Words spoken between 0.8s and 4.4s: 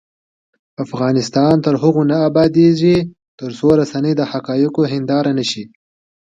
افغانستان تر هغو نه ابادیږي، ترڅو رسنۍ د